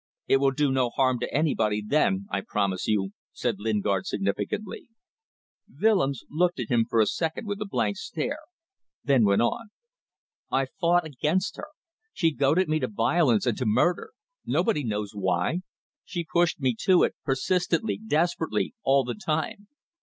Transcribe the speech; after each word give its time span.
"It 0.27 0.37
will 0.37 0.49
do 0.49 0.71
no 0.71 0.89
harm 0.89 1.19
to 1.19 1.31
anybody 1.31 1.79
then, 1.85 2.25
I 2.31 2.41
promise 2.41 2.87
you," 2.87 3.11
said 3.33 3.59
Lingard, 3.59 4.07
significantly. 4.07 4.87
Willems 5.79 6.23
looked 6.27 6.59
at 6.59 6.69
him 6.69 6.87
for 6.89 7.01
a 7.01 7.05
second 7.05 7.45
with 7.45 7.61
a 7.61 7.67
blank 7.67 7.97
stare, 7.97 8.39
then 9.03 9.25
went 9.25 9.43
on 9.43 9.69
"I 10.51 10.65
fought 10.65 11.05
against 11.05 11.55
her. 11.57 11.67
She 12.13 12.31
goaded 12.33 12.67
me 12.67 12.79
to 12.79 12.87
violence 12.87 13.45
and 13.45 13.55
to 13.59 13.65
murder. 13.67 14.13
Nobody 14.43 14.83
knows 14.83 15.11
why. 15.13 15.61
She 16.03 16.25
pushed 16.25 16.59
me 16.59 16.75
to 16.79 17.03
it 17.03 17.13
persistently, 17.23 17.99
desperately, 18.03 18.73
all 18.81 19.03
the 19.03 19.13
time. 19.13 19.67